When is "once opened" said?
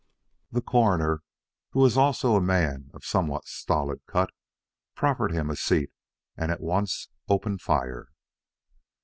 6.59-7.61